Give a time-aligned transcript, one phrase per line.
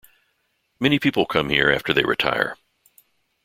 [0.79, 2.57] Many people come here after they retire.